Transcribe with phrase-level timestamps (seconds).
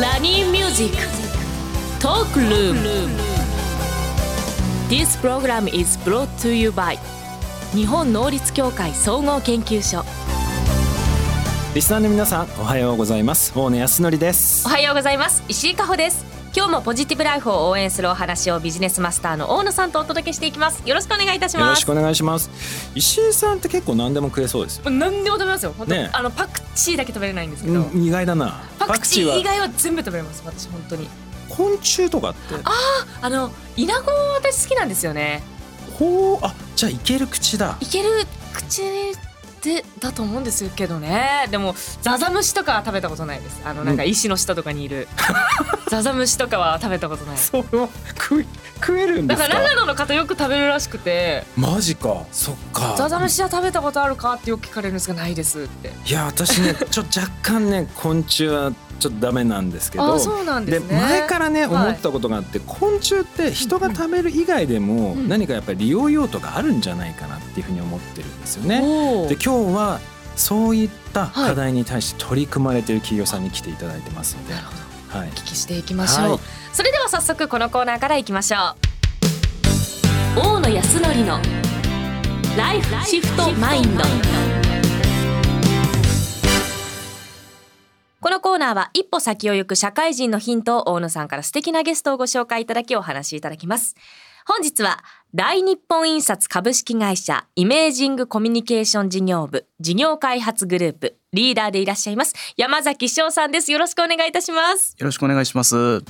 [0.00, 0.96] ソニーミュージック
[2.02, 2.80] トークルーム
[4.88, 6.98] This program is brought to you by
[7.72, 10.04] 日本能率協会総合研究所
[11.76, 13.52] リスナーの皆さんおはようございます。
[13.56, 14.66] 大野泰敬です。
[14.66, 15.44] おはようございます。
[15.48, 20.88] 石井加穂です今日もポジティブライフを応援するお話をビジネスマスターの大野さんとお届けしていきます。
[20.88, 21.64] よろしくお願いいたします。
[21.64, 22.48] よろしくお願いします。
[22.94, 24.88] 石井さんって結構何でも食えそうですよ。
[24.88, 28.62] 何でも食べますよ本当、ねあのパクチーだけ食べれないんですけど、うん意外だな。
[28.78, 29.34] パクチー以は。
[29.42, 31.08] 外は全部食べれます私本当に。
[31.48, 32.54] 昆虫とかって？
[33.20, 35.42] あのイナゴ私好きなんですよね。
[35.98, 37.76] ほうあじゃあいける口だ。
[37.80, 38.08] いける
[38.54, 38.82] 口
[39.64, 41.48] でだと思うんですけどね。
[41.50, 43.60] でもザザムシとかは食べたことないです。
[43.64, 45.08] あのなんか石の下とかにいる、
[45.88, 47.38] ザザムシとかは食べたことない。
[47.38, 48.46] それは食い
[48.76, 49.48] 食えるんですか？
[49.48, 51.44] だから長野の方よく食べるらしくて。
[51.56, 52.24] マジか。
[52.32, 52.94] そっか。
[52.98, 55.92] ザザムシは食べたことあるかってよく聞かれるんですがないですって。
[56.06, 58.72] いや私ねちょ若干ね昆虫は
[59.04, 61.74] ちょっとダメなんですけどあそうなんで前からねはい。
[61.88, 65.28] 思ったことがあって、昆虫って人が食べる以外でもうん。
[65.28, 68.80] 何かやっぱり利用用途があるんじゃないかなっていうふうに思ってるんですよね。
[69.28, 70.00] で今日は
[70.36, 75.28] そういった課題に対して取り組まれている企業さんに来ていただいてますので、はい。
[75.28, 76.40] お、聞きしていきましょう、はい。
[76.72, 78.74] それでは早速このコーナーからいきましょ
[80.36, 80.40] う。
[80.40, 81.40] 大野康則の
[82.56, 84.63] ライフシフトマインド
[88.24, 93.96] このコーナーは一歩先を行く社会人のヒントを大野さんから素敵なゲストをご紹介いただきお話しいただきます。
[94.46, 103.70] 本日は大日本印刷株式会社イメージングコミュニケーション事業部事業開発グループリーダーでいらっしゃいます山崎翔さんです。
[103.70, 104.96] よろしくお願いいたします。
[104.98, 106.02] よろしくお願いします。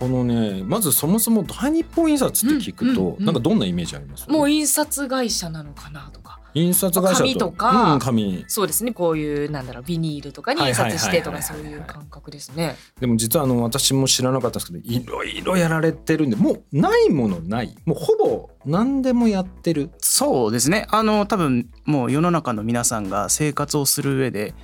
[0.00, 3.16] このねまずそもそも大日本印刷って聞くと、うんうん。
[3.18, 4.28] うんなんかどんなイメージあります？
[4.28, 6.40] もう印刷会社なのかなとか。
[6.54, 7.18] 印刷会社と。
[7.18, 7.92] 紙とか。
[7.92, 8.44] うん、紙。
[8.48, 8.92] そうですね。
[8.92, 12.76] こういうなんだろうビニールとかに印刷してとかそういう感覚ですね。
[12.98, 17.76] でも実はあの私も知らなかったんですけどいろいろやられてるんでもうないものない。
[17.84, 19.90] もうほぼ何でもやってる。
[19.98, 20.86] そうですね。
[20.90, 24.54] あの多分もう世の中の皆さんが生活をする上で、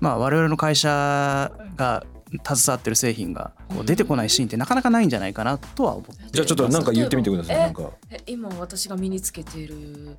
[0.00, 6.24] まあ我々の会社が携わってる製品がこう出てこないシーンってなかなかないんじゃないかなとは思って。
[6.30, 7.90] じゃあちょっとなんか言ってみてくださいえなんか。
[8.10, 10.16] え今私が身につけている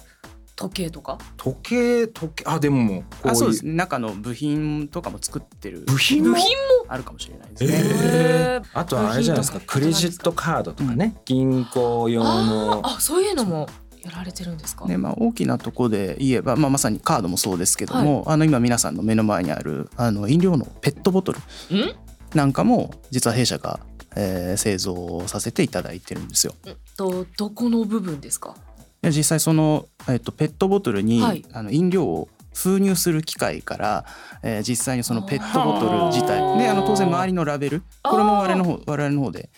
[0.55, 1.17] 時計とか？
[1.37, 3.33] 時計時計あでももうこういう。
[3.33, 3.73] あそうですね。
[3.73, 5.81] 中の部品とかも作ってる。
[5.87, 6.33] 部品も？
[6.33, 6.47] 部品
[6.87, 7.73] あるかもしれないですえね。
[7.77, 8.61] へー。
[8.61, 8.65] ー。
[8.73, 12.81] あとはあれじゃないですかクレジットカードとかね、銀行用の。
[12.83, 13.69] あそういうのも
[14.03, 21.95] やられてるんですか、ねまあ、大きなところで言えば、まあ、まさにカードもそうですけども、あの今皆さんの目の前にあるあの飲料のペットボトルん？
[22.35, 23.79] なんかも実は弊社が、
[24.15, 26.53] えー製造させていただいてるんですよ。
[26.97, 28.55] とどこの部分ですか？
[29.01, 31.45] で実際その、えっとペットボトルに、はい。
[31.53, 34.05] あの飲料を封入する機械から、
[34.43, 39.49] えー実際にそのペットボトル自体はあであの当然周りのラベルこれも我々のあ方我々の方で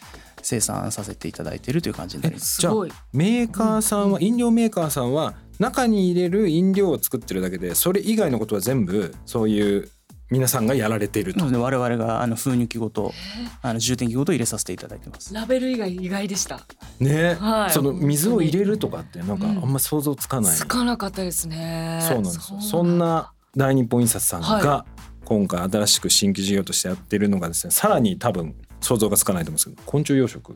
[0.44, 2.62] 生産させていただいているという感じになります。
[2.62, 2.92] すごい。
[3.12, 9.90] メーカーさんは飲料メーカーさんは中に入れる飲料を作ってるだけでそれ以外のことは全部そういう
[10.30, 11.40] 皆さんがやられていると。
[11.40, 13.14] なので我々があの封入器ごと
[13.62, 15.34] あの充填器ごと入れさせていただいてます。
[15.34, 16.60] ラベル以外意外でした。
[17.00, 17.72] ね、はい。
[17.72, 22.00] その水を入れるとかってなんかあうんんま想像つかない、つかなかったですね。
[22.02, 22.62] そうなんですよ。
[22.62, 24.86] そうんな大日本印刷さんがは
[25.26, 30.54] 今回新しく新規事業としてやってるのがですねさらに多分想像がつかないと思うんですけど昆虫養殖。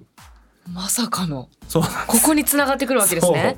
[0.72, 1.50] まさかの。
[1.68, 2.06] そうなんです。
[2.08, 3.58] ここに繋がってくるわけですね。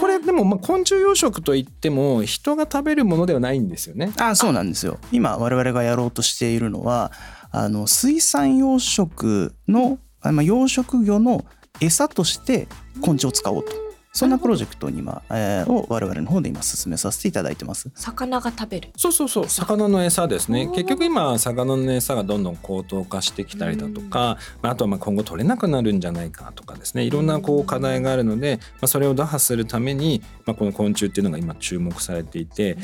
[0.00, 4.12] これでもまあ昆虫養殖といっても人が食べるものではないんですよね。
[4.18, 4.98] あそうなんですよ。
[5.12, 7.12] 今我々がやろうとしているのは
[7.50, 11.44] あの水産養殖の、あまあ、養殖魚の
[11.80, 12.66] 餌として
[13.00, 13.72] 昆虫を使おうと
[14.14, 17.90] そんなプロジェクトに今、えーを我々の方で今進めさせていただいてます。
[17.94, 18.90] 魚が食べる。
[18.94, 19.48] そうそうそう。
[19.48, 20.66] 魚の餌ですね。
[20.66, 27.04] 結局今魚の餌がどんどん高騰化してきたりだとか、まああとはまあ今後取れなくなるんじゃないかとかですね。
[27.04, 32.76] いろんなこう課題があるので、まあ、それを打破するために、まあ、この昆虫っていうのが今注目されていて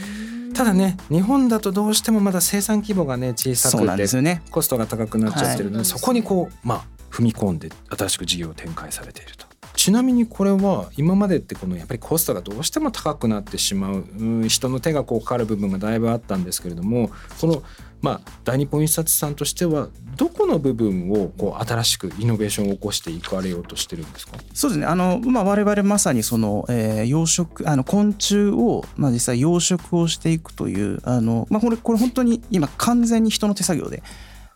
[0.55, 4.41] ただね日本だとどうしてもまだ生産規模がね小さくてですよね。
[4.51, 5.85] コストが高くなっちゃってるので、はい。
[5.85, 9.48] そこにこうまあ踏み込んで新しく事業を展開されていると。
[9.89, 17.63] ちなみにこれは今までってこのやっぱりコストがどうしても高くなってしまううん人の手がこうかかる部分がだいぶあったんですけれどもこの
[18.03, 24.37] まあ大日本印刷さんとしてはどこの部分をこう新しくイノベーションを起こしていかれようとしてるんですか？
[24.53, 24.85] そうですね。
[24.85, 34.03] あのまあ我々まさにその、えー養殖あの昆虫をまあ実際養殖をしていくというあのまあこれこれ本当に今完全に人の手作業で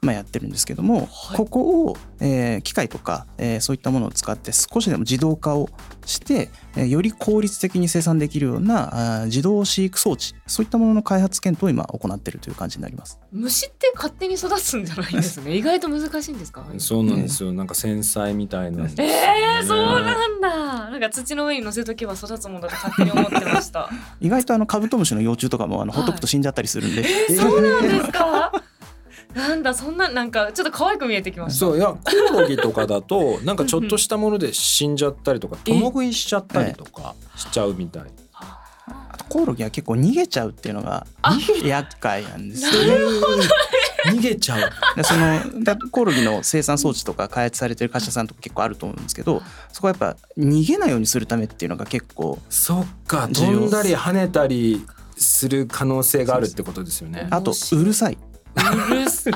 [0.05, 1.37] まあ、やってるんですけども、はい。
[1.37, 5.69] ここを、えー機械とか、えーそういったものを使って少しでも自動化を
[6.05, 13.21] して、えーより効率的に生産できるようなあー自動飼育装置そういったものの開発検討を今行っているという感じになります。
[13.31, 15.55] 虫って勝手に育つんじゃないんですね。
[15.57, 16.67] 意外と難しいんですか？
[16.79, 17.53] そうなんですよ。
[17.53, 18.83] なんか繊細みたいな。
[18.83, 20.91] ねえー、そうなんだ。
[20.91, 23.89] なんか土の上に乗せとけば育つもんだと勝手に思ってました。
[24.21, 26.01] 意外とあのカブトムシの幼虫とかもあのはい。
[26.01, 27.05] ほっとくと死んじゃったりするんで、
[27.37, 28.51] そうなんですか？
[29.35, 31.61] なんだそんななんかちょっと可愛く見えてきました。
[31.67, 32.01] そういやコ
[32.37, 38.05] オロギとかだとなんかちょっとしたもので死んじゃったりとかえ共食いしちゃったりとかしちゃうみたい。
[38.85, 41.39] あとコオロギは結構逃げちゃうっていうのがあ。
[41.65, 43.49] 厄介なんですよなね。
[44.07, 44.71] 逃げちゃう。
[44.97, 49.41] でそのだコオロギの生産装置とか開発されてる会社さんとか結構あると思うんですけど
[49.73, 54.85] そこはやっぱ逃げないようにするためっていうのが結構そっか飛んだり跳ねたり
[55.17, 57.29] する可能性があるってことですよね。
[57.31, 58.19] あとうるさい
[58.55, 59.31] うるさ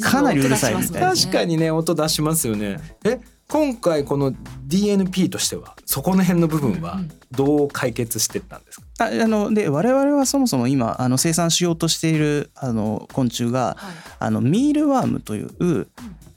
[0.00, 2.78] あかなりうるさいみたいな確かにね音出しますよね。
[3.04, 4.32] え今回この
[4.66, 7.00] DNP としてはそこの辺の部分は
[7.30, 13.94] どう解決してったんですか、ああので我々はそもそも今あの生産しようとしているあの昆虫がはい。
[14.18, 15.86] あのミールワームという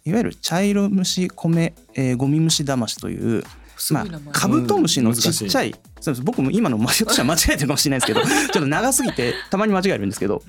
[0.03, 3.43] いわゆる茶色虫米、えーゴミ虫ダマシという
[3.91, 6.23] まあカブトムシのちっちゃうんい、そうです。
[6.23, 8.21] 僕も今のひょっとしたら間違えてるかもしれないですけど
[8.53, 10.43] ちょっと長すぎてたまに間違えるんですけど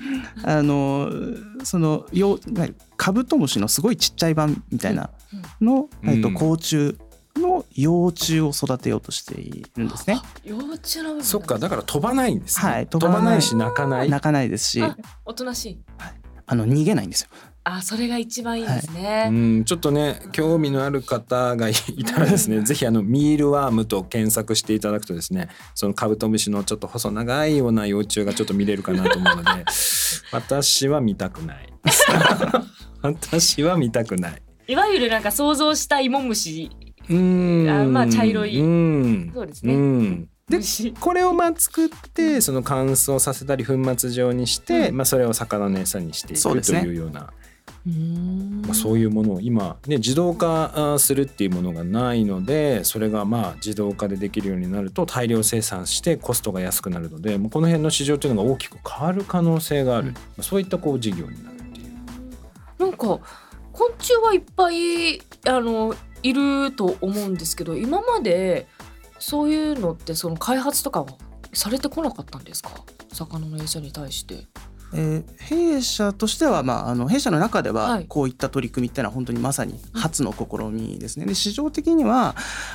[0.45, 1.11] あの
[1.65, 2.39] そのよ
[2.97, 5.11] カブトムシのすごいちっちゃい版みたいな
[5.61, 6.97] の、うんえっとうん甲虫
[7.39, 10.21] の幼虫を育てようとしているんですね。
[10.45, 14.11] 幼虫の部分そっかだから飛ばないんですね、はい飛ばないし泣かない。
[14.11, 14.83] 泣かないですし。
[14.83, 15.81] あおとなしい。
[16.47, 17.29] あの逃げないんですよ。
[17.77, 21.75] あそれが一番いいですうね、んちょっとね興味のある方がい
[22.07, 29.65] たらですねぜひあのミールワームと検索していただくとですねそのカブトムシのちょっと細長いような幼虫がちょっと見れるかなと思うので
[30.33, 31.73] 私は見たくない。
[33.03, 34.43] 私は見たくない。
[34.67, 36.71] いわゆるなんか想像した芋虫。
[37.09, 37.69] うん。
[37.69, 38.61] あまあ茶色い。
[38.61, 39.31] うん。
[39.35, 39.75] そうですね。
[39.75, 40.29] うん。
[40.49, 40.93] で虫。
[40.93, 47.33] これをまあ作ってその乾燥させたり粉末状にして、まあ、それを魚の餌にしていくというような
[47.89, 61.97] まあ、そういうものを今、ね、自動化あするっていうものがないのでそれがまあ自動化でできるようになると大量生産してコストが安くなるのでもうこの辺の市場というのが大きく変わる可能性がある、うんまあそういったこう事業になるっていう。
[62.79, 62.99] なんか
[63.73, 68.67] 昆虫はいっぱいあのいると思うんですけど今まで
[69.19, 71.07] そういうのってその開発とかは
[71.55, 72.71] されてこなかったんですか？
[73.13, 74.47] 魚の餌に対して。
[74.95, 78.07] えー弊社としては、まあ、あの弊社の中でははい。
[78.07, 81.27] こういった取り組みっていうのは本当にまさに初の試みですね。
[81.27, 82.35] で市場的には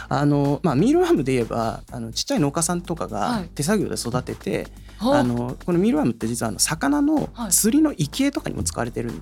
[0.09, 3.43] あの、まあ、ミールワームで言えばあのちっちゃい農家さんとかはい。
[3.43, 4.67] が手作業で育てて、
[4.97, 5.23] はあ。
[5.23, 7.51] のこのミールワームって実はあの魚のはい。
[7.51, 9.21] 釣りの生き餌とかにも使われてるん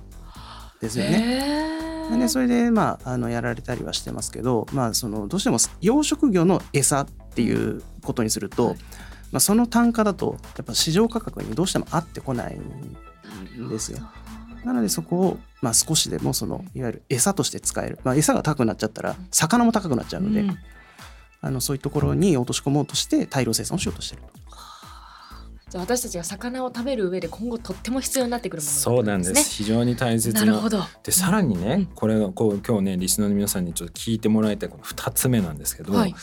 [0.80, 1.18] ですよね。
[2.10, 2.18] へー。
[2.18, 8.76] でそれで、まあ、あのやられたりはしてますけど、まあ、そのどうしても養殖魚の餌っていうことにすると、はい
[9.32, 12.58] まあ、その単価だとやっぱ市場価格にどうしても合ってこない
[13.58, 13.98] んですよ。
[14.64, 20.58] なのでそこを、まあ、少しでもそのいわゆる餌として使える、まあ、餌が高くなっちゃったら魚も高くなっちゃうので、うん。
[21.44, 24.28] あのそういうところに落とし込もうとして大量生産をしようとしてると。
[25.70, 29.32] じゃあ私たちが魚を食べる上で今後とっても必要になってくるものそうなんです。
[29.32, 29.42] ね。
[29.42, 30.44] 非常に大切な。
[30.44, 30.84] なるほど。
[31.02, 31.86] でさらにね、うん。
[31.86, 36.14] これがこう今日ねリスナーの皆さんにちょっと聞いてもらいたいこの2つ目なんですけど、はい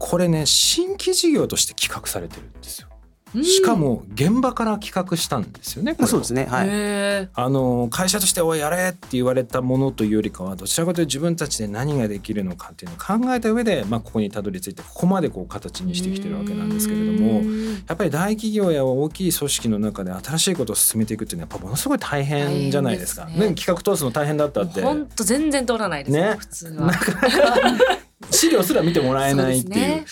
[0.00, 2.88] これね新規事業として企画されてるんですよ。
[2.88, 5.94] うんしかも現場から企画したんですよね。
[6.04, 17.42] そうですね、はいへあの会社として「おいやれ」って言われたものというよりかはどちらかというと自分たちで何ができるのかっていうのを考えた上で、まあ、ここにたどり着いてここまでこう形ーにしてきてるわけなんですけれども
[17.86, 23.26] やっぱり大企業や大きい組織の中で新しいことを進めていくっていうのはやっぱものすごい大変じゃないですか。
[23.26, 26.90] ねね企画通すの大変だったって本当全然通らないですねね普通は。
[28.30, 29.74] 資料すら見てもらえないっていう。
[29.76, 30.04] ね。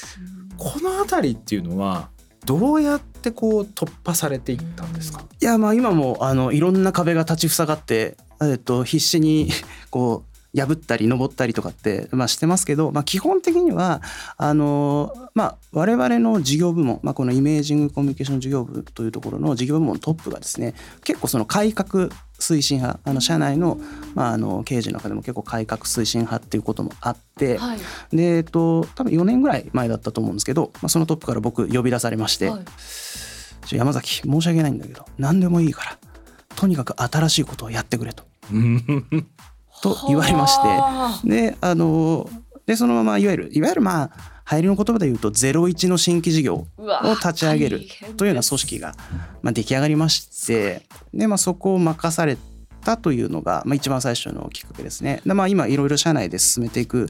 [0.56, 2.10] この辺りっていうのは
[2.44, 9.50] どうやってこう突破されていったんですか、いやまあ今もあのいろんな壁が立ち塞がって、えっと、必死に
[9.90, 14.02] こう破ったり登ったりとかって、まあ、してますけど、まあ、基本的には
[14.38, 20.74] あの、まあ、我々の事業部門、まあ、このイメージングコミュニケーション事業部というところの事業部門のトップがですね
[21.04, 23.78] 結構その改革推進派あの社内の,、
[24.14, 27.78] まあ、あの経営陣の中でも結構改革推進派っていうこともあって、はい。
[28.16, 32.48] でえっと多分4年ぐらい前だったと思うんですけど、まあ、そのトップから僕呼び出されまして。
[32.48, 32.64] はい。
[33.66, 35.98] ちょ山崎申し訳ないんだけど何でもいいから
[36.56, 38.24] とにかく新しいことをやってくれと。
[39.82, 40.66] と言われまして。
[40.66, 41.26] はあ。
[41.26, 42.28] であの
[42.66, 44.10] でそのままいわゆるいわゆるまあ
[44.50, 46.66] 流行りの言葉で言うと01の新規事業を
[47.14, 47.82] 立ち上げる
[48.16, 48.94] というような組織が、
[49.42, 52.38] まあ、出来上がりましてで、まあ、そこを任され
[52.78, 55.20] ったというのが、まあ、一番最初のきっかけですね。
[55.26, 57.08] でまあ、今いろいろ社内で進めていく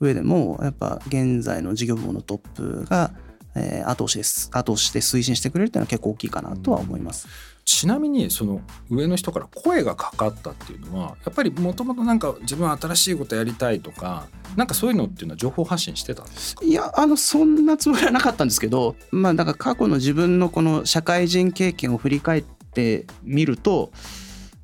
[0.00, 3.12] 上でもやっぱ現在の事業部のトップが、
[3.54, 7.28] えー、後押しです後押しして推進してくれるっていうのは結構大きいかなとは思います。
[7.64, 14.26] ちなみにその上の人から声がかかったっていうのはやっぱりもともとなんか自分は新しいことやりたいとか
[14.56, 16.64] なんかそういうのっていうのは情報発信してたんですか？
[16.64, 23.92] いやあのそんなつもりはなかったんですけどまあだから過去の自分のこの社会人経験を振り返ってみると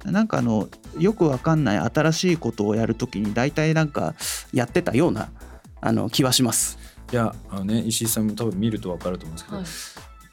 [0.04, 4.14] なんかあのよくわかんない新しいことをやるときに大体なんか
[4.52, 5.28] やってたような
[5.80, 6.78] あの気はします。
[7.12, 9.66] いやあのね石井さんも多分見るとわかると思うんですけど、はい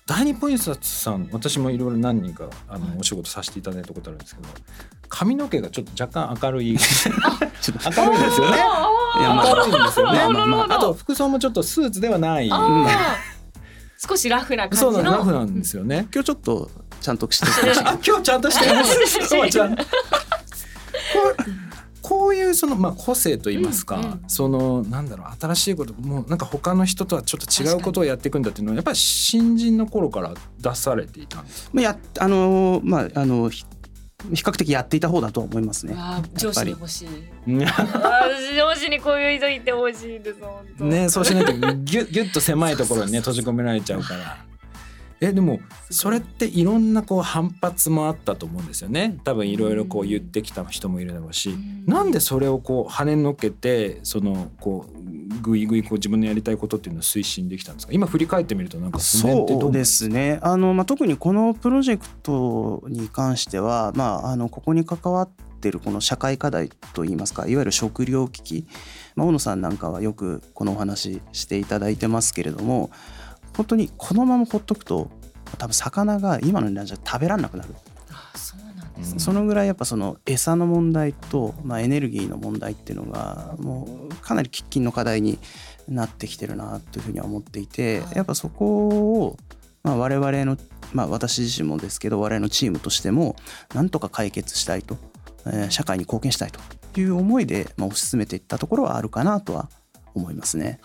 [0.05, 4.49] 大日本印刷さん私もいろいろ何人かあの、お仕事させていただいたことあるんですけど
[5.07, 8.57] 髪の毛がちょっと若干明るい 明るいですよね。
[9.15, 10.19] 明るいんですよね。
[10.69, 12.49] あと服装もちょっとスーツではない。
[14.05, 16.07] 少しラフな感じそうラフなんですよね。
[16.11, 16.69] 今日ちょっと
[16.99, 17.47] ちゃんとして
[18.05, 19.27] 今日ちゃんとしてます。
[19.27, 19.77] そうちゃん。
[22.53, 31.81] そのまあ個性と言いますか、うんうん、そのなんだろう新しいこともうなんか他の人とはちょっと違うことをやっていくんだっていうのはやっぱり新人の頃から出されていたんですか？
[31.81, 33.65] やあのまああの比
[34.41, 35.95] 較的やっていた方だと思いますね。
[36.35, 37.07] 上司に欲しい。
[38.55, 40.83] 上司にこういう人いて欲しいです。
[40.83, 44.52] ね、そうしないとギュギュッと狭いところにね閉じ込められちゃうから。
[45.29, 49.19] えでもそれっていろんなこう反発もあったと思うんですよね。
[49.23, 51.55] 多分いろいろこう言ってきた人もいるだろうし、
[51.87, 57.93] うなんでそれをこう跳ねのけてそのこうぐいぐいこう自分のやりたいことっていうのを推進できたんですか？
[57.93, 60.39] 今振り返ってみるとなんかそうですね。
[60.41, 65.29] あの、まあ、特にこのプロジェクトに関しては、まあ、あのここに関わっ
[65.61, 68.67] てるこの社会課題といいますかいわゆる食料危機、
[69.15, 72.89] まあ、大野さんなんかはよくこのお話していただいてますけれども
[73.55, 75.09] 本当にこのままほっとくと
[75.57, 77.73] 多分魚が今の値段じゃ食べられなくなる。
[79.17, 85.39] そのぐらいやっぱその餌の問題と、まあ、エネルギーの問題っていうのがもうかなり喫緊の課題に
[85.87, 89.37] なってきてるなというふうには思っていてやっぱそこを、
[89.83, 90.57] まあ、我々の、
[90.93, 93.35] まあ、私自身もですけど我々のチームとしても
[93.73, 94.97] なんとか解決したいと、
[95.47, 96.59] えー、社会に貢献したいと
[96.99, 99.69] いう思いで、まあ、推し進めていったところはあるかなとは
[100.13, 100.79] 思いますね。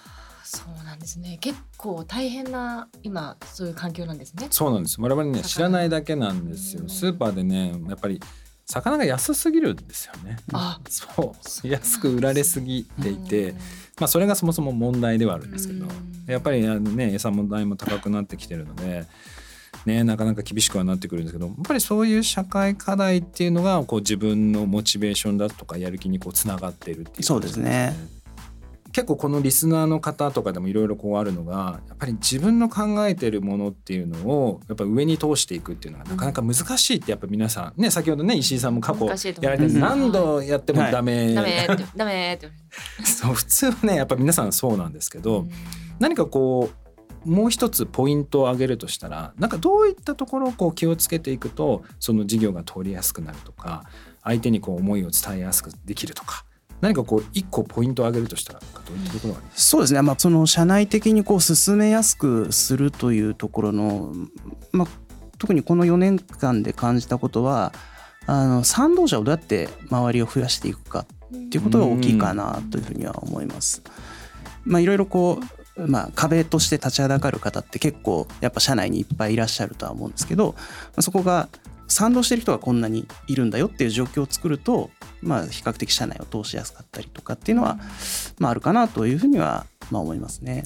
[0.48, 1.36] そうなんですね。
[1.42, 4.48] 結構大変な今そういう環境なんですね。
[4.50, 4.98] そうなんです。
[4.98, 6.88] 我々ね知らないだけなんですよ。
[6.88, 8.18] スーパーでねやっぱり
[8.64, 10.38] 魚が安すぎるんですよね。
[10.54, 11.68] あそう。
[11.68, 13.54] 安く売られすぎていて
[14.00, 15.86] まあそれがそもそも問題ではあるんですけど
[16.26, 19.04] やっぱりあのね餌問題も高くなってきてるので
[19.86, 27.94] ね、なかなか厳しくはなってくるんですけどやっぱりそういう社会課題っていうのがこう自分のモチベーションだとかやる気にこうつながっているっていう、ね、そうですね。
[28.98, 42.48] 結構このリスナーの方とかでもいろいろこうあるのがやっぱり自分の考えてるものっていうのをやっぱ上に通していくっていうのがなかなか難しいってやっぱ皆さんね先ほどね石井さんも過去やられて何度やってもダメ、ダメダメって。
[43.06, 45.46] そう普通はねやっぱ皆さんそうなんですけど、
[46.00, 46.68] 何かこ
[47.24, 53.84] うもう一つポイントを挙げるとしたらなんかどういったところをこう気をつけていくとその事業が通りやすくなるとか
[54.24, 56.44] 相手にこう思いを伝えやすくできるとか
[56.80, 64.12] 何かこう一個ポイントを挙げるとしたらどういったところがありますそうですね、まあ、その社内的にこう進めやすくするというところの、
[64.72, 64.88] まあ、
[65.38, 67.72] 特にこの4年間で感じたことは
[68.26, 73.82] あの賛同者をどうやって周りを増やしていくかっていうことが大きいかなというふうには思います。
[74.64, 80.56] まあ、いろいろこうまあ、壁として立ちはだかる方って結構やっぱ社内にいっぱいいらっしゃるとは思うんですけど
[80.98, 81.48] そこが
[81.88, 84.90] 賛同してる人がこんなにいるんだよっていう状況を作ると、
[85.22, 87.78] まあ、比較的社内を通しやすかったりとかっていうのは、
[88.38, 90.64] まあ、あるかなというふうには、まあ、思いますね。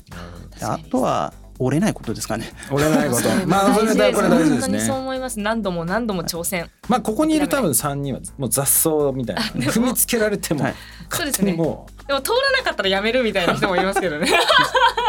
[0.60, 2.52] あとは折れないことですかね。
[2.70, 3.28] 折れないこと。
[3.46, 4.80] まあ、それこれ大事ですね。
[4.80, 5.38] そう思います。
[5.38, 6.68] 何度も何度も挑戦。
[6.88, 9.42] まあ、ここにいる多分三人はもう雑草みたいな。
[9.42, 10.66] 踏みつけられても。
[11.10, 11.52] そうですね。
[11.52, 14.28] でも通らなかったらやめるみたいな人もいますけどね。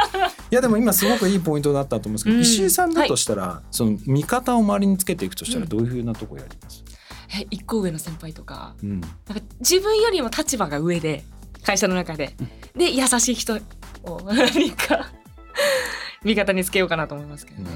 [0.54, 8.76] いやでも今すごくいいポイントだったと思うんですけど、うん、石井さんだとしたら、はい、その見方を周りにつけていくとしたらどういうふうなとこやります、うん、え一個上の先輩とか。
[8.84, 9.14] うん、なんか
[9.62, 11.24] 自分よりも立場が上で
[11.64, 12.36] 会社の中で、
[12.76, 13.56] で優しい人
[14.04, 15.12] を 何か
[16.24, 17.70] 味方につけようかなと思いますけど、ね、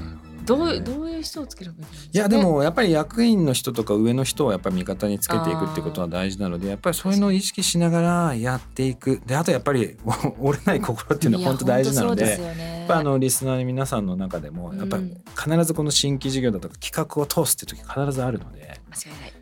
[0.48, 9.96] どうどういう人をつけるかいいやでもやっぱり役員の人とか上の人をやっぱり味方につけていくっていうことは大事なのでやっぱりそういうのを意識しながらやっていくであとやっぱり
[10.40, 18.80] 折れない心っていうのは本当大事なので、ね、やっぱあのリスナーの皆さんの中でもやっぱり必ずこの新規事業だとか企画を通すっていう時必ずあるので。
[18.90, 19.32] 間違いない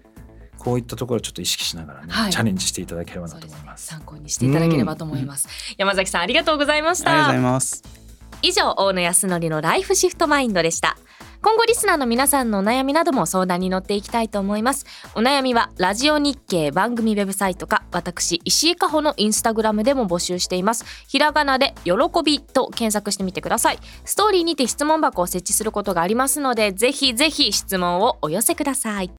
[0.66, 3.86] こういったところをちょっと意識しながらね、はい、チャレンジしていただければなと思います。
[3.86, 5.48] すね、参考にしていただければと思います。
[5.78, 7.10] 山崎さんありがとうございました。
[7.12, 8.05] ありがとうございます。
[8.42, 10.96] 以上大野康則のライフシフトマインドでした。
[11.42, 14.84] 今後リスナーの皆さんのお悩みなども相談に乗っていきたいと思います。
[15.14, 20.84] お悩みはラジオ日経番組ウェブサイトか私石井加穂のインスタグラムでも募集しています。
[21.06, 21.92] ひらがなで喜
[22.24, 23.78] びと検索してみてください。
[24.04, 29.10] ストーリーにて質問箱を設置することがありますのでぜひぜひ質問をお寄せください。